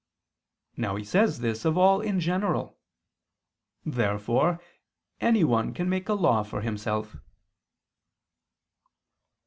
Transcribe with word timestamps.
Now 0.77 0.95
he 0.95 1.03
says 1.03 1.41
this 1.41 1.63
of 1.63 1.77
all 1.77 2.01
in 2.01 2.19
general. 2.19 2.79
Therefore 3.85 4.59
anyone 5.19 5.75
can 5.75 5.89
make 5.89 6.09
a 6.09 6.13
law 6.15 6.41
for 6.41 6.61
himself. 6.61 7.17